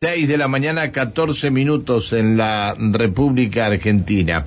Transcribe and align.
6 0.00 0.28
de 0.28 0.38
la 0.38 0.46
mañana, 0.46 0.92
14 0.92 1.50
minutos 1.50 2.12
en 2.12 2.36
la 2.36 2.76
República 2.78 3.66
Argentina. 3.66 4.46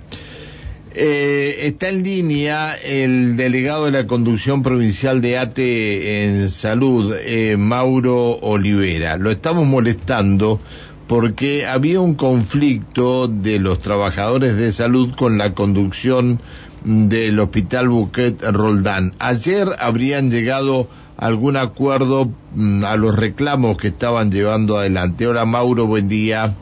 Eh, 0.96 1.58
está 1.64 1.90
en 1.90 2.04
línea 2.04 2.74
el 2.76 3.36
delegado 3.36 3.88
de 3.88 3.92
la 3.92 4.08
conducción 4.08 4.62
provincial 4.62 5.20
de 5.20 5.38
ATE 5.38 6.24
en 6.24 6.50
salud, 6.50 7.14
eh, 7.20 7.58
Mauro 7.58 8.38
Olivera. 8.38 9.18
Lo 9.18 9.30
estamos 9.30 9.68
molestando 9.68 10.62
porque 11.08 11.66
había 11.66 12.00
un 12.00 12.14
conflicto 12.16 13.28
de 13.28 13.60
los 13.60 13.82
trabajadores 13.82 14.56
de 14.56 14.72
salud 14.72 15.14
con 15.18 15.38
la 15.38 15.54
conducción 15.54 16.40
del 16.84 17.40
Hospital 17.40 17.90
Buquet 17.90 18.42
Roldán. 18.42 19.14
Ayer 19.20 19.68
habrían 19.80 20.32
llegado 20.32 20.88
algún 21.18 21.58
acuerdo 21.58 22.32
mm, 22.56 22.84
a 22.84 22.98
los 22.98 23.16
reclamos 23.16 23.78
que 23.78 23.90
estaban 23.90 24.32
llevando 24.32 24.78
adelante. 24.78 25.28
Hola 25.28 25.46
Mauro, 25.46 25.86
buen 25.86 26.08
día. 26.08 26.56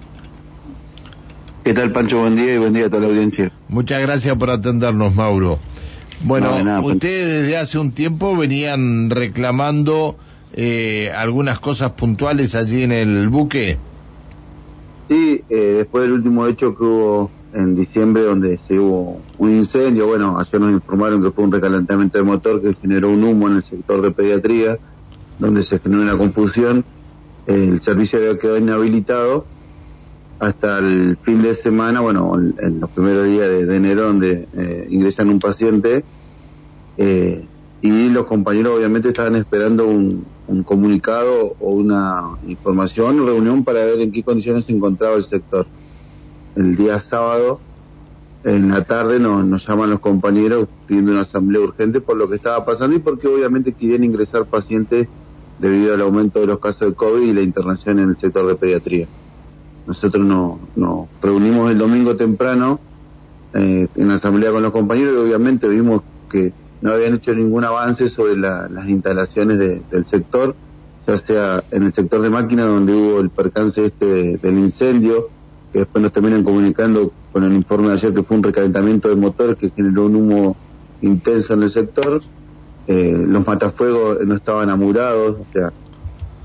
¿Qué 1.63 1.73
tal 1.73 1.91
Pancho? 1.91 2.19
Buen 2.19 2.35
día 2.35 2.55
y 2.55 2.57
buen 2.57 2.73
día 2.73 2.87
a 2.87 2.89
toda 2.89 3.01
la 3.01 3.07
audiencia. 3.07 3.51
Muchas 3.67 4.01
gracias 4.01 4.35
por 4.35 4.49
atendernos, 4.49 5.15
Mauro. 5.15 5.59
Bueno, 6.23 6.49
ustedes 6.83 7.43
desde 7.43 7.57
hace 7.57 7.77
un 7.77 7.91
tiempo 7.91 8.35
venían 8.35 9.09
reclamando 9.09 10.17
eh, 10.53 11.11
algunas 11.15 11.59
cosas 11.59 11.91
puntuales 11.91 12.55
allí 12.55 12.83
en 12.83 12.91
el 12.91 13.29
buque. 13.29 13.77
Sí, 15.07 15.41
eh, 15.49 15.55
después 15.77 16.03
del 16.03 16.13
último 16.13 16.45
hecho 16.47 16.75
que 16.75 16.83
hubo 16.83 17.31
en 17.53 17.75
diciembre 17.75 18.23
donde 18.23 18.59
se 18.67 18.77
hubo 18.77 19.21
un 19.37 19.51
incendio. 19.51 20.07
Bueno, 20.07 20.39
ayer 20.39 20.59
nos 20.59 20.71
informaron 20.71 21.21
que 21.21 21.31
fue 21.31 21.43
un 21.43 21.51
recalentamiento 21.51 22.17
de 22.17 22.23
motor 22.23 22.61
que 22.61 22.75
generó 22.75 23.09
un 23.09 23.23
humo 23.23 23.47
en 23.47 23.57
el 23.57 23.63
sector 23.63 24.01
de 24.01 24.11
pediatría, 24.11 24.77
donde 25.39 25.63
se 25.63 25.79
generó 25.79 26.03
una 26.03 26.17
confusión. 26.17 26.83
El 27.47 27.81
servicio 27.81 28.19
había 28.19 28.37
quedado 28.37 28.57
inhabilitado 28.57 29.45
hasta 30.39 30.79
el 30.79 31.17
fin 31.21 31.41
de 31.41 31.53
semana, 31.53 31.99
bueno, 32.01 32.33
en 32.37 32.79
los 32.79 32.89
primeros 32.91 33.25
días 33.25 33.49
de, 33.49 33.75
enero, 33.75 34.03
donde 34.03 34.47
eh, 34.55 34.87
ingresan 34.89 35.29
un 35.29 35.39
paciente. 35.39 36.03
Eh, 36.97 37.45
y 37.81 38.09
los 38.09 38.25
compañeros 38.25 38.77
obviamente 38.77 39.09
estaban 39.09 39.37
esperando 39.37 39.87
un, 39.87 40.25
un 40.47 40.63
comunicado 40.63 41.55
o 41.59 41.71
una 41.71 42.37
información, 42.45 43.25
reunión 43.25 43.63
para 43.63 43.85
ver 43.85 44.01
en 44.01 44.11
qué 44.11 44.21
condiciones 44.21 44.65
se 44.65 44.73
encontraba 44.73 45.15
el 45.15 45.23
sector 45.23 45.65
el 46.55 46.75
día 46.75 46.99
sábado, 46.99 47.59
en 48.43 48.69
la 48.69 48.83
tarde, 48.83 49.19
nos, 49.19 49.45
nos 49.45 49.67
llaman 49.67 49.89
los 49.89 49.99
compañeros 49.99 50.67
pidiendo 50.87 51.11
una 51.11 51.21
asamblea 51.21 51.61
urgente 51.61 52.01
por 52.01 52.17
lo 52.17 52.29
que 52.29 52.35
estaba 52.35 52.65
pasando 52.65 52.95
y 52.95 52.99
porque 52.99 53.27
obviamente 53.27 53.73
querían 53.73 54.03
ingresar 54.03 54.45
pacientes 54.45 55.07
debido 55.59 55.93
al 55.93 56.01
aumento 56.01 56.39
de 56.39 56.47
los 56.47 56.59
casos 56.59 56.89
de 56.89 56.93
COVID 56.95 57.21
y 57.21 57.33
la 57.33 57.41
internación 57.41 57.99
en 57.99 58.09
el 58.09 58.17
sector 58.17 58.47
de 58.47 58.55
pediatría. 58.55 59.07
Nosotros 59.85 60.25
nos 60.25 60.57
no, 60.75 61.07
reunimos 61.21 61.71
el 61.71 61.77
domingo 61.77 62.15
temprano 62.15 62.79
eh, 63.53 63.87
en 63.95 64.07
la 64.07 64.15
asamblea 64.15 64.51
con 64.51 64.63
los 64.63 64.71
compañeros 64.71 65.15
y 65.15 65.17
obviamente 65.17 65.67
vimos 65.67 66.03
que 66.31 66.53
no 66.81 66.91
habían 66.91 67.15
hecho 67.15 67.33
ningún 67.33 67.63
avance 67.65 68.07
sobre 68.09 68.37
las 68.37 68.87
instalaciones 68.87 69.57
del 69.57 70.05
sector, 70.05 70.55
ya 71.05 71.17
sea 71.17 71.63
en 71.71 71.83
el 71.83 71.93
sector 71.93 72.21
de 72.21 72.29
máquinas 72.29 72.67
donde 72.67 72.93
hubo 72.93 73.19
el 73.19 73.29
percance 73.29 73.85
este 73.85 74.37
del 74.37 74.59
incendio, 74.59 75.29
que 75.71 75.79
después 75.79 76.01
nos 76.01 76.11
terminan 76.11 76.43
comunicando 76.43 77.11
con 77.31 77.43
el 77.43 77.53
informe 77.53 77.89
de 77.89 77.93
ayer 77.93 78.13
que 78.13 78.23
fue 78.23 78.37
un 78.37 78.43
recalentamiento 78.43 79.09
de 79.09 79.15
motor 79.15 79.55
que 79.55 79.69
generó 79.69 80.05
un 80.05 80.15
humo 80.15 80.57
intenso 81.01 81.53
en 81.53 81.63
el 81.63 81.69
sector, 81.69 82.21
eh, 82.87 83.23
los 83.27 83.45
matafuegos 83.45 84.25
no 84.25 84.35
estaban 84.35 84.69
amurados, 84.69 85.37
o 85.39 85.45
sea, 85.53 85.71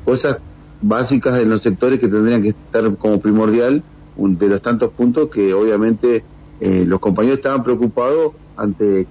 cosas 0.04 0.38
básicas 0.82 1.40
en 1.40 1.48
los 1.48 1.62
sectores 1.62 1.98
que 1.98 2.08
tendrían 2.08 2.42
que 2.42 2.50
estar 2.50 2.94
como 2.96 3.20
primordial, 3.20 3.82
de 4.16 4.48
los 4.48 4.62
tantos 4.62 4.92
puntos 4.92 5.28
que 5.28 5.52
obviamente 5.54 6.22
eh, 6.60 6.84
los 6.86 7.00
compañeros 7.00 7.38
estaban 7.38 7.64
preocupados 7.64 8.32
ante 8.56 9.08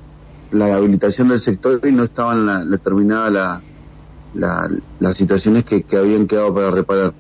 la 0.52 0.75
habilitación 0.75 1.30
del 1.30 1.39
sector 1.39 1.82
y 1.83 1.92
no 1.92 2.04
estaban 2.04 2.45
la, 2.45 2.64
la, 2.64 3.61
la, 4.33 4.71
las 4.99 5.17
situaciones 5.17 5.65
que 5.65 5.83
habían 5.98 6.27
quedado 6.27 6.54
para 6.54 6.71
reparar 6.71 7.14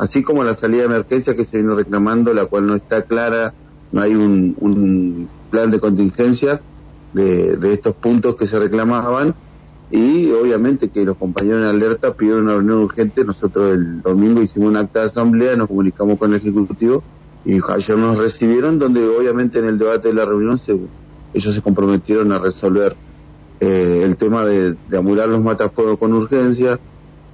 así 0.00 0.22
como 0.22 0.42
la 0.42 0.54
salida 0.54 0.80
de 0.80 0.86
emergencia 0.86 1.36
que 1.36 1.44
se 1.44 1.58
vino 1.58 1.76
reclamando, 1.76 2.32
la 2.32 2.46
cual 2.46 2.66
no 2.66 2.74
está 2.74 3.02
clara, 3.02 3.52
no 3.92 4.00
hay 4.00 4.14
un, 4.14 5.28
plan 5.50 5.70
de 5.70 5.78
contingencia 5.78 6.60
de, 7.12 7.72
estos 7.72 7.94
puntos 7.96 8.36
que 8.36 8.46
se 8.46 8.58
reclamaban 8.58 9.34
y 9.90 10.30
obviamente 10.30 10.88
que 10.88 11.04
los 11.04 11.16
compañeros 11.16 11.60
en 11.62 11.66
alerta 11.66 12.14
pidieron 12.14 12.44
una 12.44 12.54
reunión 12.54 12.78
urgente, 12.78 13.24
nosotros 13.24 13.74
el 13.74 14.00
domingo 14.00 14.40
hicimos 14.40 14.70
un 14.70 14.76
acta 14.76 15.00
de 15.00 15.06
asamblea, 15.06 15.56
nos 15.56 15.68
comunicamos 15.68 16.18
con 16.18 16.30
el 16.32 16.40
Ejecutivo 16.40 17.02
y 17.44 17.58
ayer 17.68 17.98
nos 17.98 18.16
recibieron 18.16 18.78
donde 18.78 19.06
obviamente 19.06 19.58
en 19.58 19.66
el 19.66 19.78
debate 19.78 20.08
de 20.08 20.14
la 20.14 20.24
reunión 20.24 20.60
ellos 21.34 21.54
se 21.54 21.60
comprometieron 21.60 22.32
a 22.32 22.38
resolver 22.38 22.96
eh, 23.58 24.02
el 24.04 24.16
tema 24.16 24.46
de, 24.46 24.76
de 24.88 24.96
amular 24.96 25.28
los 25.28 25.42
matafuegos 25.42 25.98
con 25.98 26.14
urgencia, 26.14 26.78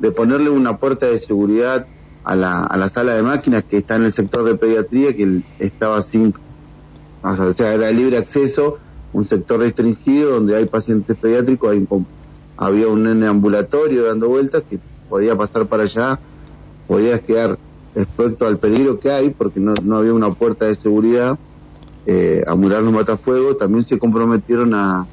de 0.00 0.10
ponerle 0.10 0.50
una 0.50 0.78
puerta 0.78 1.06
de 1.06 1.19
seguridad 1.21 1.87
a 2.26 2.34
la, 2.34 2.64
a 2.64 2.76
la 2.76 2.88
sala 2.88 3.14
de 3.14 3.22
máquinas 3.22 3.62
que 3.62 3.78
está 3.78 3.94
en 3.94 4.03
el 4.03 4.12
sector 4.12 4.44
de 4.44 4.56
pediatría, 4.56 5.14
que 5.14 5.42
estaba 5.60 6.03
sin, 6.03 6.34
o 7.22 7.53
sea, 7.53 7.72
era 7.72 7.88
libre 7.92 8.19
acceso, 8.19 8.78
un 9.12 9.26
sector 9.26 9.60
restringido 9.60 10.32
donde 10.32 10.56
hay 10.56 10.66
pacientes 10.66 11.16
pediátricos, 11.16 11.70
hay, 11.70 11.86
había 12.56 12.88
un 12.88 13.04
nene 13.04 13.28
ambulatorio 13.28 14.06
dando 14.06 14.28
vueltas 14.28 14.65
que 14.69 14.81
podía 15.09 15.36
pasar 15.36 15.66
para 15.66 15.84
allá, 15.84 16.19
podía 16.88 17.20
quedar 17.20 17.59
expuesto 17.94 18.44
al 18.48 18.59
peligro 18.59 18.98
que 18.98 19.12
hay 19.12 19.31
porque 19.31 19.60
no, 19.60 19.75
no 19.81 19.98
había 19.98 20.12
una 20.12 20.34
puerta 20.34 20.65
de 20.65 20.75
seguridad, 20.75 21.38
eh, 22.06 22.42
a 22.44 22.56
murar 22.56 22.82
los 22.82 22.92
matafuegos, 22.92 23.56
también 23.56 23.84
se 23.84 24.00
comprometieron 24.00 24.75
a, 24.75 25.06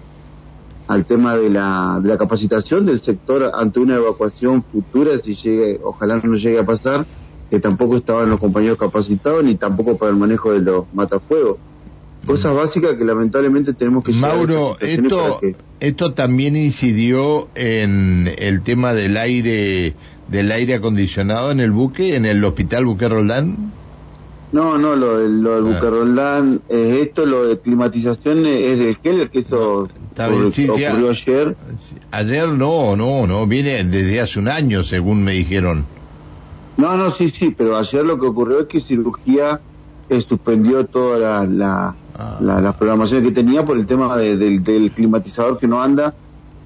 al 0.93 1.05
tema 1.05 1.35
de 1.35 1.49
la, 1.49 1.99
de 2.01 2.07
la 2.07 2.17
capacitación 2.19 2.85
del 2.85 3.01
sector 3.01 3.51
ante 3.55 3.79
una 3.79 3.95
evacuación 3.95 4.63
futura, 4.63 5.17
si 5.17 5.33
llegue, 5.33 5.79
ojalá 5.83 6.21
no 6.23 6.35
llegue 6.35 6.59
a 6.59 6.65
pasar, 6.65 7.05
que 7.49 7.59
tampoco 7.59 7.97
estaban 7.97 8.29
los 8.29 8.39
compañeros 8.39 8.77
capacitados 8.77 9.43
ni 9.43 9.55
tampoco 9.55 9.97
para 9.97 10.11
el 10.11 10.17
manejo 10.17 10.51
de 10.51 10.61
los 10.61 10.85
matafuegos. 10.93 11.57
Cosas 12.27 12.55
básicas 12.55 12.95
que 12.95 13.03
lamentablemente 13.03 13.73
tenemos 13.73 14.03
que... 14.03 14.13
Mauro, 14.13 14.77
esto, 14.79 15.41
esto 15.79 16.13
también 16.13 16.55
incidió 16.55 17.49
en 17.55 18.29
el 18.37 18.61
tema 18.61 18.93
del 18.93 19.17
aire, 19.17 19.95
del 20.29 20.51
aire 20.51 20.75
acondicionado 20.75 21.51
en 21.51 21.59
el 21.59 21.71
buque, 21.71 22.15
en 22.15 22.25
el 22.25 22.43
hospital 22.45 22.85
Buque 22.85 23.09
Roldán. 23.09 23.73
No, 24.53 24.77
no, 24.77 24.95
lo, 24.95 25.27
lo 25.27 25.63
del 25.63 26.19
ah. 26.19 26.45
es 26.69 27.07
esto, 27.07 27.25
lo 27.25 27.47
de 27.47 27.57
climatización 27.57 28.45
es 28.45 28.77
de 28.77 28.97
Heller, 29.03 29.31
que 29.31 29.39
eso 29.39 29.89
ocurrió 30.17 31.09
ayer. 31.09 31.55
Ayer 32.11 32.47
no, 32.49 32.95
no, 32.95 33.27
no, 33.27 33.47
viene 33.47 33.83
desde 33.83 34.21
hace 34.21 34.39
un 34.39 34.47
año, 34.47 34.83
según 34.83 35.23
me 35.23 35.33
dijeron. 35.33 35.85
No, 36.77 36.97
no, 36.97 37.11
sí, 37.11 37.29
sí, 37.29 37.53
pero 37.55 37.77
ayer 37.77 38.03
lo 38.05 38.19
que 38.19 38.25
ocurrió 38.25 38.61
es 38.61 38.67
que 38.67 38.81
cirugía 38.81 39.59
suspendió 40.21 40.85
toda 40.85 41.45
la, 41.47 41.95
ah. 42.17 42.37
la, 42.39 42.61
las 42.61 42.75
programaciones 42.75 43.27
que 43.27 43.33
tenía 43.33 43.65
por 43.65 43.77
el 43.77 43.87
tema 43.87 44.15
del, 44.15 44.63
del 44.63 44.91
climatizador 44.91 45.57
que 45.57 45.67
no 45.67 45.81
anda. 45.81 46.13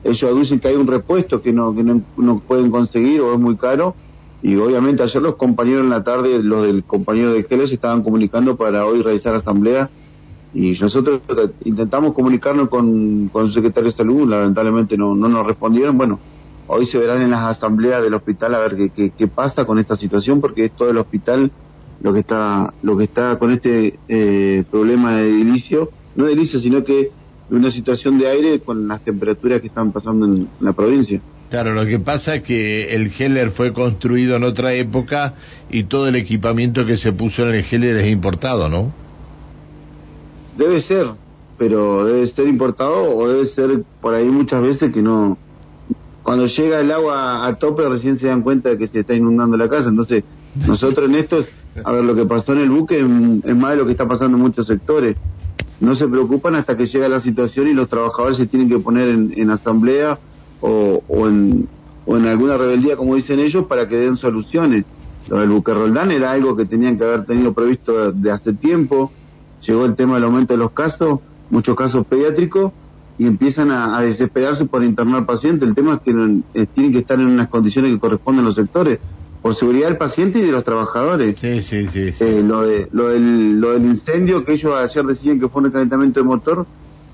Ellos 0.03 0.39
dicen 0.39 0.59
que 0.59 0.67
hay 0.67 0.75
un 0.75 0.87
repuesto 0.87 1.41
que 1.41 1.53
no, 1.53 1.73
que 1.73 1.83
no, 1.83 2.01
no 2.17 2.39
pueden 2.39 2.71
conseguir 2.71 3.21
o 3.21 3.33
es 3.33 3.39
muy 3.39 3.55
caro 3.55 3.95
y 4.41 4.55
obviamente 4.55 5.03
ayer 5.03 5.21
los 5.21 5.35
compañeros 5.35 5.81
en 5.81 5.89
la 5.89 6.03
tarde, 6.03 6.43
los 6.43 6.63
del 6.63 6.83
compañero 6.83 7.33
de 7.33 7.43
Geles 7.43 7.71
estaban 7.71 8.03
comunicando 8.03 8.55
para 8.55 8.85
hoy 8.85 9.01
realizar 9.01 9.33
asamblea 9.33 9.89
y 10.53 10.71
nosotros 10.79 11.21
intentamos 11.65 12.13
comunicarnos 12.13 12.69
con, 12.69 13.29
con 13.29 13.45
el 13.45 13.53
secretario 13.53 13.89
de 13.91 13.95
salud, 13.95 14.27
lamentablemente 14.27 14.97
no, 14.97 15.15
no 15.15 15.27
nos 15.27 15.45
respondieron. 15.45 15.97
Bueno, 15.97 16.19
hoy 16.67 16.85
se 16.85 16.97
verán 16.97 17.21
en 17.21 17.31
las 17.31 17.43
asambleas 17.43 18.01
del 18.01 18.13
hospital 18.13 18.55
a 18.55 18.59
ver 18.59 18.91
qué, 18.95 19.11
qué, 19.15 19.27
pasa 19.27 19.65
con 19.65 19.79
esta 19.79 19.95
situación 19.95 20.41
porque 20.41 20.65
es 20.65 20.71
todo 20.71 20.89
el 20.89 20.97
hospital 20.97 21.51
lo 22.01 22.13
que 22.13 22.19
está, 22.19 22.73
lo 22.81 22.97
que 22.97 23.05
está 23.05 23.37
con 23.39 23.51
este 23.51 23.99
eh, 24.07 24.63
problema 24.69 25.17
de 25.17 25.29
edilicio, 25.29 25.91
no 26.15 26.25
de 26.25 26.33
edilicio, 26.33 26.59
sino 26.59 26.83
que 26.83 27.11
una 27.49 27.71
situación 27.71 28.17
de 28.17 28.27
aire 28.27 28.59
con 28.59 28.87
las 28.87 29.01
temperaturas 29.01 29.61
que 29.61 29.67
están 29.67 29.91
pasando 29.91 30.25
en 30.25 30.47
la 30.59 30.73
provincia. 30.73 31.21
Claro, 31.49 31.73
lo 31.73 31.85
que 31.85 31.97
pasa 31.97 32.35
es 32.35 32.41
que 32.43 32.93
el 32.93 33.09
Heller 33.17 33.51
fue 33.51 33.71
construido 33.71 34.35
en 34.35 34.43
otra 34.43 34.73
época 34.73 35.35
y 35.69 35.83
todo 35.83 36.09
el 36.09 36.17
equipamiento 36.17 36.85
que 36.85 36.97
se 36.97 37.13
puso 37.13 37.47
en 37.47 37.55
el 37.55 37.65
Heller 37.69 37.95
es 37.95 38.11
importado, 38.11 38.67
¿no? 38.67 38.91
Debe 40.57 40.81
ser, 40.81 41.07
pero 41.57 42.05
debe 42.05 42.27
ser 42.27 42.47
importado 42.47 43.15
o 43.15 43.27
debe 43.27 43.45
ser 43.45 43.83
por 44.01 44.13
ahí 44.13 44.27
muchas 44.27 44.61
veces 44.61 44.93
que 44.93 45.01
no. 45.01 45.37
Cuando 46.23 46.45
llega 46.45 46.79
el 46.79 46.91
agua 46.91 47.45
a 47.45 47.55
tope 47.55 47.87
recién 47.87 48.19
se 48.19 48.27
dan 48.27 48.41
cuenta 48.41 48.69
de 48.69 48.77
que 48.77 48.87
se 48.87 49.01
está 49.01 49.13
inundando 49.13 49.55
la 49.55 49.69
casa. 49.69 49.89
Entonces, 49.89 50.23
nosotros 50.67 51.09
en 51.09 51.15
esto, 51.15 51.39
a 51.83 51.91
ver, 51.91 52.03
lo 52.03 52.15
que 52.15 52.25
pasó 52.25 52.53
en 52.53 52.59
el 52.59 52.69
buque 52.69 52.99
es, 52.99 53.55
más 53.55 53.71
de 53.71 53.77
lo 53.77 53.85
que 53.85 53.91
está 53.91 54.07
pasando 54.07 54.37
en 54.37 54.43
muchos 54.43 54.67
sectores. 54.67 55.15
No 55.79 55.95
se 55.95 56.07
preocupan 56.07 56.55
hasta 56.55 56.75
que 56.75 56.87
llega 56.87 57.07
la 57.07 57.19
situación 57.19 57.67
y 57.67 57.73
los 57.73 57.87
trabajadores 57.87 58.37
se 58.37 58.47
tienen 58.47 58.67
que 58.67 58.79
poner 58.79 59.09
en 59.09 59.49
asamblea 59.51 60.17
o, 60.61 61.03
o, 61.07 61.27
en, 61.27 61.67
o 62.05 62.17
en 62.17 62.25
alguna 62.25 62.57
rebeldía, 62.57 62.97
como 62.97 63.15
dicen 63.15 63.39
ellos, 63.39 63.65
para 63.65 63.87
que 63.87 63.97
den 63.97 64.17
soluciones. 64.17 64.85
lo 65.29 65.39
del 65.39 65.49
buque 65.49 65.73
Roldán 65.73 66.11
era 66.11 66.31
algo 66.31 66.55
que 66.55 66.65
tenían 66.65 66.97
que 66.97 67.03
haber 67.03 67.25
tenido 67.25 67.53
previsto 67.53 68.11
de 68.11 68.31
hace 68.31 68.53
tiempo. 68.53 69.11
Llegó 69.65 69.85
el 69.85 69.95
tema 69.95 70.15
del 70.15 70.25
aumento 70.25 70.53
de 70.53 70.59
los 70.59 70.71
casos, 70.71 71.19
muchos 71.49 71.75
casos 71.75 72.05
pediátricos, 72.05 72.71
y 73.17 73.25
empiezan 73.25 73.71
a, 73.71 73.99
desesperarse 74.01 74.65
por 74.65 74.83
internar 74.83 75.25
pacientes. 75.25 75.67
El 75.67 75.75
tema 75.75 75.95
es 75.95 76.01
que 76.01 76.41
eh, 76.53 76.67
tienen 76.73 76.91
que 76.91 76.99
estar 76.99 77.19
en 77.19 77.27
unas 77.27 77.47
condiciones 77.47 77.91
que 77.91 77.99
corresponden 77.99 78.43
a 78.43 78.47
los 78.47 78.55
sectores, 78.55 78.99
por 79.41 79.55
seguridad 79.55 79.87
del 79.87 79.97
paciente 79.97 80.39
y 80.39 80.43
de 80.43 80.51
los 80.51 80.63
trabajadores. 80.63 81.39
Sí, 81.39 81.61
sí, 81.61 81.87
sí. 81.87 82.11
Eh, 82.19 82.43
lo, 82.45 82.63
de, 82.63 82.87
lo, 82.91 83.09
del, 83.09 83.59
lo 83.59 83.73
del 83.73 83.85
incendio, 83.85 84.43
que 84.45 84.53
ellos 84.53 84.73
ayer 84.73 85.05
decían 85.05 85.39
que 85.39 85.47
fue 85.47 85.63
un 85.63 85.71
calentamiento 85.71 86.19
de 86.19 86.25
motor, 86.25 86.65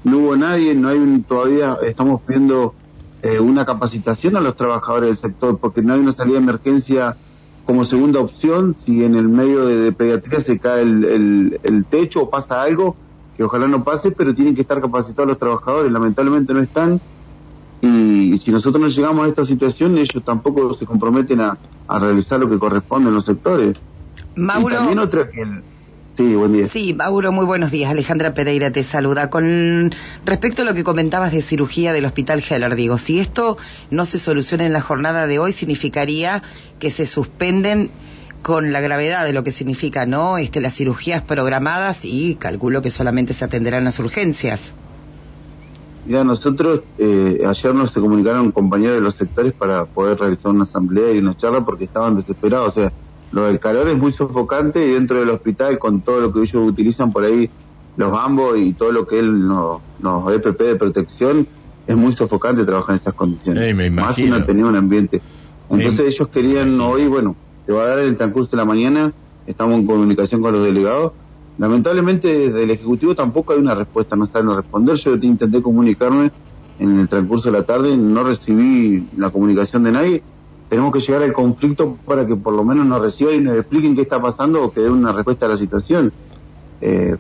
no 0.04 0.18
hubo 0.18 0.36
nadie, 0.36 0.76
no 0.76 0.90
hay 0.90 0.98
un, 0.98 1.24
todavía, 1.24 1.78
estamos 1.86 2.22
viendo 2.28 2.74
eh, 3.22 3.40
una 3.40 3.66
capacitación 3.66 4.36
a 4.36 4.42
los 4.42 4.58
trabajadores 4.58 5.10
del 5.10 5.18
sector, 5.18 5.58
porque 5.58 5.82
no 5.82 5.94
hay 5.94 6.00
una 6.00 6.12
salida 6.12 6.36
de 6.36 6.44
emergencia 6.44 7.16
como 7.66 7.86
segunda 7.86 8.20
opción 8.20 8.76
si 8.86 9.04
en 9.04 9.16
el 9.16 9.30
medio 9.30 9.66
de, 9.66 9.92
pediatría 9.92 10.42
se 10.42 10.60
cae 10.60 10.82
el, 10.82 11.60
el, 11.64 11.86
techo 11.86 12.24
o 12.24 12.30
pasa 12.30 12.62
algo, 12.62 12.96
que 13.38 13.44
ojalá 13.44 13.68
no 13.68 13.84
pase, 13.84 14.12
pero 14.12 14.36
tienen 14.36 14.56
que 14.56 14.62
estar 14.62 14.82
capacitados 14.82 15.30
los 15.30 15.40
trabajadores, 15.40 15.92
lamentablemente 15.92 16.54
no 16.54 16.60
están. 16.60 17.00
Y, 17.82 18.38
si 18.38 18.52
nosotros 18.52 18.82
no 18.82 18.88
llegamos 18.88 19.26
a 19.26 19.30
esta 19.30 19.46
situación, 19.46 19.98
ellos 19.98 20.24
tampoco 20.24 20.74
se 20.74 20.86
comprometen 20.86 21.42
a, 21.42 21.58
a 21.88 22.00
realizar 22.00 22.40
lo 22.40 22.50
que 22.50 22.58
corresponde 22.58 23.10
en 23.10 23.16
los 23.16 23.26
sectores. 23.26 23.78
Mauro. 24.36 24.76
también 24.76 25.00
otra 25.00 25.30
que 25.30 25.46
Sí, 26.16 26.36
buen 26.36 26.54
día. 26.54 26.68
Sí, 26.68 26.94
Mauro, 26.94 27.32
muy 27.32 27.46
buenos 27.46 27.72
días. 27.72 27.90
Alejandra 27.90 28.36
Pereira 28.36 28.72
te 28.72 28.84
saluda. 28.84 29.32
Con 29.32 29.92
respecto 30.26 30.62
a 30.62 30.66
lo 30.66 30.76
que 30.76 30.84
comentabas 30.84 31.32
de 31.32 31.42
cirugía 31.42 31.92
del 31.92 32.06
Hospital 32.06 32.44
Heller, 32.48 32.76
digo, 32.76 33.00
si 33.00 33.20
esto 33.20 33.58
no 33.90 34.06
se 34.06 34.20
soluciona 34.20 34.66
en 34.68 34.74
la 34.74 34.82
jornada 34.82 35.26
de 35.26 35.40
hoy, 35.40 35.52
significaría 35.52 36.44
que 36.78 36.92
se 36.92 37.08
suspenden 37.08 37.90
con 38.44 38.72
la 38.72 38.82
gravedad 38.82 39.26
de 39.26 39.34
lo 39.34 39.44
que 39.44 39.50
significa, 39.50 40.06
¿no? 40.06 40.38
Este, 40.38 40.62
las 40.62 40.76
cirugías 40.76 41.24
programadas 41.24 42.06
y 42.06 42.36
calculo 42.36 42.84
que 42.84 42.92
solamente 42.92 43.34
se 43.34 43.46
atenderán 43.46 43.84
las 43.84 43.98
urgencias. 43.98 44.76
Ya 46.06 46.24
nosotros 46.24 46.82
eh, 47.00 47.42
ayer 47.48 47.74
nos 47.74 47.92
se 47.92 48.02
comunicaron 48.02 48.52
compañeros 48.52 48.96
de 48.96 49.02
los 49.02 49.16
sectores 49.16 49.54
para 49.54 49.86
poder 49.86 50.20
realizar 50.20 50.52
una 50.52 50.64
asamblea 50.64 51.14
y 51.14 51.20
una 51.20 51.36
charla 51.38 51.66
porque 51.66 51.86
estaban 51.86 52.18
desesperados, 52.18 52.78
o 52.78 52.82
sea, 52.82 52.92
lo 53.34 53.48
del 53.48 53.60
calor 53.60 53.90
es 53.90 53.98
muy 53.98 54.12
sofocante 54.12 54.88
y 54.88 54.92
dentro 54.92 55.20
del 55.20 55.32
hospital 55.32 55.80
con 55.80 56.02
todo 56.02 56.22
lo 56.22 56.32
que 56.32 56.42
ellos 56.42 56.68
utilizan 56.68 57.12
por 57.12 57.24
ahí, 57.24 57.50
los 57.98 58.12
bambos 58.12 58.58
y 58.60 58.74
todo 58.74 58.92
lo 58.92 59.08
que 59.08 59.18
él 59.18 59.48
nos, 59.48 59.82
nos 60.00 60.32
EPP 60.32 60.62
de 60.62 60.76
protección, 60.76 61.48
es 61.88 61.98
muy 61.98 62.14
sofocante 62.14 62.64
trabajar 62.64 62.92
en 62.92 62.98
estas 62.98 63.16
condiciones. 63.16 63.76
me 63.76 63.90
Más 63.90 64.16
si 64.16 64.26
no 64.26 64.46
tenía 64.46 64.68
un 64.68 64.76
ambiente. 64.76 65.20
Entonces 65.70 66.14
ellos 66.14 66.28
querían 66.28 66.80
hoy, 66.80 67.08
bueno, 67.08 67.36
se 67.66 67.74
va 67.74 67.84
a 67.84 67.88
dar 67.88 68.00
el 68.00 68.16
transcurso 68.16 68.52
de 68.52 68.58
la 68.58 68.66
mañana, 68.66 69.12
estamos 69.48 69.80
en 69.80 69.88
comunicación 69.88 70.42
con 70.42 70.54
los 70.54 70.64
delegados. 70.64 71.14
Lamentablemente 71.58 72.28
desde 72.28 72.64
el 72.64 72.72
Ejecutivo 72.72 73.16
tampoco 73.16 73.54
hay 73.54 73.60
una 73.60 73.74
respuesta, 73.74 74.16
no 74.16 74.28
saben 74.28 74.56
responder. 74.56 74.96
Yo 74.98 75.16
intenté 75.16 75.60
comunicarme 75.60 76.32
en 76.78 77.00
el 77.00 77.10
transcurso 77.10 77.52
de 77.52 77.58
la 77.58 77.64
tarde, 77.64 77.98
no 77.98 78.24
recibí 78.24 79.08
la 79.18 79.32
comunicación 79.32 79.84
de 79.84 79.92
nadie 79.92 80.24
tenemos 80.70 80.92
que 80.92 81.00
llegar 81.00 81.22
al 81.24 81.34
conflicto 81.34 81.98
para 82.06 82.26
que 82.26 82.36
por 82.36 82.54
lo 82.54 82.64
menos 82.64 82.86
nos 82.86 83.02
reciban 83.02 83.36
y 83.36 83.40
nos 83.42 83.58
expliquen 83.58 83.96
qué 83.96 84.02
está 84.02 84.22
pasando 84.22 84.64
o 84.64 84.72
que 84.72 84.82
den 84.82 84.92
una 84.92 85.12
respuesta 85.12 85.46
a 85.46 85.50
la 85.50 85.58
situación. 85.58 86.12
Eh, 86.82 87.16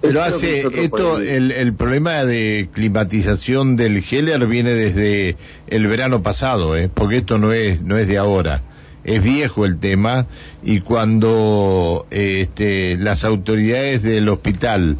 pero 0.00 0.22
hace 0.22 0.66
esto, 0.84 1.20
el, 1.20 1.50
el, 1.50 1.74
problema 1.74 2.24
de 2.24 2.68
climatización 2.72 3.74
del 3.76 4.04
Heller 4.08 4.46
viene 4.46 4.70
desde 4.70 5.36
el 5.66 5.86
verano 5.88 6.22
pasado, 6.22 6.76
¿eh? 6.76 6.88
porque 6.92 7.16
esto 7.18 7.38
no 7.38 7.52
es, 7.52 7.82
no 7.82 7.96
es 7.96 8.06
de 8.06 8.18
ahora. 8.18 8.62
Es 9.02 9.22
viejo 9.22 9.64
el 9.64 9.78
tema 9.78 10.26
y 10.62 10.80
cuando 10.80 12.06
este, 12.10 12.96
las 12.98 13.24
autoridades 13.24 14.02
del 14.02 14.28
hospital 14.28 14.98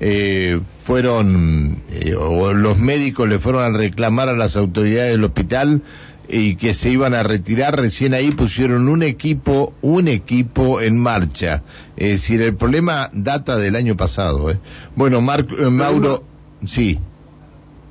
eh, 0.00 0.58
fueron, 0.82 1.82
eh, 1.90 2.14
o 2.14 2.52
los 2.54 2.78
médicos 2.78 3.28
le 3.28 3.38
fueron 3.38 3.62
a 3.62 3.76
reclamar 3.76 4.28
a 4.28 4.34
las 4.34 4.56
autoridades 4.56 5.12
del 5.12 5.24
hospital, 5.24 5.82
y 6.32 6.54
que 6.54 6.74
se 6.74 6.90
iban 6.90 7.14
a 7.14 7.22
retirar, 7.22 7.76
recién 7.76 8.14
ahí 8.14 8.30
pusieron 8.30 8.88
un 8.88 9.02
equipo, 9.02 9.74
un 9.82 10.06
equipo 10.06 10.80
en 10.80 10.98
marcha. 10.98 11.62
Es 11.96 12.12
decir, 12.12 12.40
el 12.42 12.54
problema 12.54 13.10
data 13.12 13.56
del 13.56 13.74
año 13.74 13.96
pasado. 13.96 14.50
¿eh? 14.50 14.58
Bueno, 14.94 15.20
Marco, 15.20 15.56
eh, 15.56 15.70
Mauro, 15.70 16.22
sí. 16.64 16.98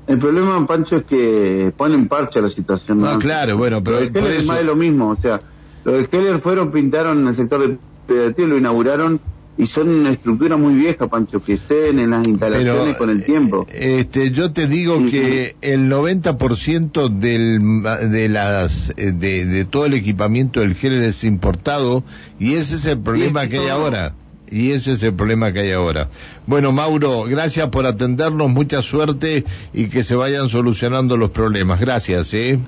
El 0.06 0.18
problema, 0.18 0.66
Pancho, 0.66 0.96
es 0.96 1.04
que 1.04 1.72
ponen 1.76 2.08
parche 2.08 2.38
a 2.38 2.42
la 2.42 2.48
situación. 2.48 3.04
Ah, 3.04 3.18
claro, 3.20 3.56
bueno, 3.58 3.84
pero... 3.84 4.00
Lo 4.00 4.10
de 4.10 4.38
es 4.38 4.46
más 4.46 4.58
de 4.58 4.64
lo 4.64 4.74
mismo, 4.74 5.10
o 5.10 5.16
sea, 5.16 5.40
los 5.84 5.98
de 5.98 6.08
Keller 6.08 6.40
fueron, 6.40 6.72
pintaron 6.72 7.28
el 7.28 7.36
sector 7.36 7.68
de 7.68 7.78
pediatría, 8.06 8.46
lo 8.46 8.58
inauguraron 8.58 9.20
y 9.60 9.66
son 9.66 9.90
una 9.90 10.12
estructura 10.12 10.56
muy 10.56 10.74
vieja, 10.74 11.06
Pancho, 11.06 11.42
que 11.44 11.54
estén 11.54 11.98
en 11.98 12.10
las 12.10 12.26
instalaciones 12.26 12.96
con 12.96 13.10
el 13.10 13.22
tiempo. 13.22 13.66
Este, 13.70 14.30
yo 14.30 14.52
te 14.52 14.66
digo 14.66 14.98
que 15.10 15.54
el 15.60 15.90
90% 15.90 17.10
del, 17.10 17.82
de 18.10 18.28
las, 18.30 18.94
de, 18.96 19.12
de, 19.44 19.64
todo 19.66 19.84
el 19.84 19.94
equipamiento 19.94 20.60
del 20.60 20.74
género 20.74 21.04
es 21.04 21.24
importado 21.24 22.04
y 22.38 22.54
ese 22.54 22.76
es 22.76 22.86
el 22.86 23.00
problema 23.00 23.48
que 23.48 23.58
hay 23.58 23.68
ahora. 23.68 24.14
Y 24.50 24.70
ese 24.70 24.92
es 24.92 25.02
el 25.02 25.12
problema 25.12 25.52
que 25.52 25.60
hay 25.60 25.72
ahora. 25.72 26.08
Bueno, 26.46 26.72
Mauro, 26.72 27.24
gracias 27.24 27.68
por 27.68 27.86
atendernos, 27.86 28.50
mucha 28.50 28.82
suerte 28.82 29.44
y 29.74 29.88
que 29.88 30.02
se 30.02 30.16
vayan 30.16 30.48
solucionando 30.48 31.16
los 31.16 31.30
problemas. 31.30 31.78
Gracias, 31.80 32.32
¿eh? 32.34 32.58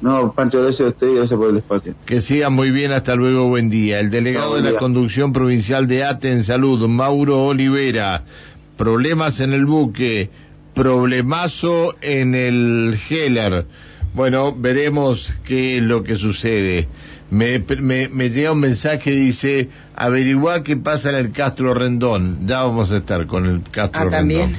No, 0.00 0.32
Pancho, 0.32 0.62
gracias 0.62 0.86
a 0.86 0.90
usted 0.90 1.08
y 1.08 1.14
gracias 1.16 1.38
por 1.38 1.50
el 1.50 1.56
espacio. 1.58 1.94
Que 2.06 2.20
siga 2.20 2.50
muy 2.50 2.70
bien, 2.70 2.92
hasta 2.92 3.16
luego, 3.16 3.48
buen 3.48 3.68
día. 3.68 3.98
El 3.98 4.10
delegado 4.10 4.60
de 4.60 4.72
la 4.72 4.78
conducción 4.78 5.32
provincial 5.32 5.86
de 5.88 6.04
ATE 6.04 6.30
en 6.30 6.44
salud, 6.44 6.86
Mauro 6.88 7.46
Olivera. 7.46 8.22
Problemas 8.76 9.40
en 9.40 9.52
el 9.52 9.66
buque, 9.66 10.30
problemazo 10.74 11.96
en 12.00 12.34
el 12.34 12.98
Heller. 13.08 13.66
Bueno, 14.14 14.54
veremos 14.56 15.32
qué 15.44 15.78
es 15.78 15.82
lo 15.82 16.04
que 16.04 16.16
sucede. 16.16 16.88
Me, 17.30 17.58
me, 17.80 18.08
me 18.08 18.30
llega 18.30 18.52
un 18.52 18.60
mensaje 18.60 19.10
dice, 19.10 19.68
averigua 19.96 20.62
qué 20.62 20.76
pasa 20.76 21.10
en 21.10 21.16
el 21.16 21.32
Castro 21.32 21.74
Rendón. 21.74 22.46
Ya 22.46 22.62
vamos 22.62 22.92
a 22.92 22.98
estar 22.98 23.26
con 23.26 23.46
el 23.46 23.62
Castro 23.70 24.02
ah, 24.02 24.04
Rendón. 24.10 24.56